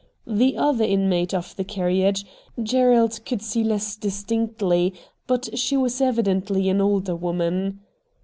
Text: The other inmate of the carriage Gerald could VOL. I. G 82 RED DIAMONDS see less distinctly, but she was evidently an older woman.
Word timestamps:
The 0.25 0.57
other 0.57 0.83
inmate 0.83 1.31
of 1.31 1.55
the 1.57 1.63
carriage 1.63 2.25
Gerald 2.63 3.23
could 3.23 3.43
VOL. 3.43 3.45
I. 3.45 3.45
G 3.45 3.45
82 3.45 3.45
RED 3.45 3.45
DIAMONDS 3.45 3.45
see 3.45 3.63
less 3.63 3.95
distinctly, 3.97 4.93
but 5.27 5.49
she 5.59 5.77
was 5.77 6.01
evidently 6.01 6.69
an 6.69 6.81
older 6.81 7.15
woman. 7.15 7.81